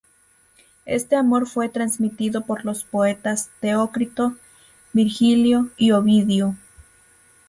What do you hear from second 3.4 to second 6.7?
Teócrito, Virgilio y Ovidio.